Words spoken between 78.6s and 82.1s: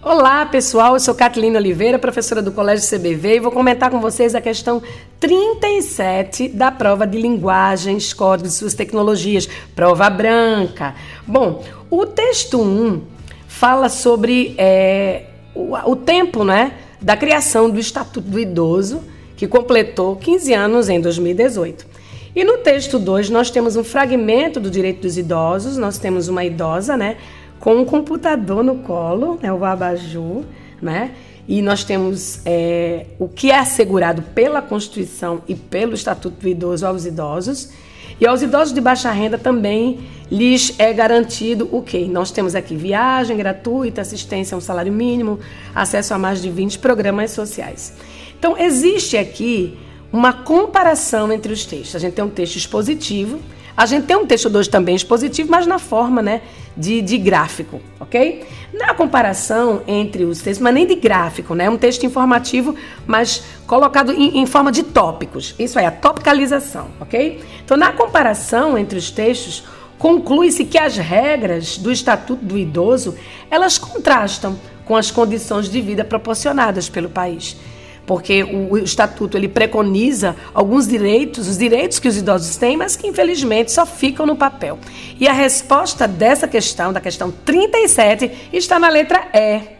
o estatuto ele preconiza alguns direitos, os direitos que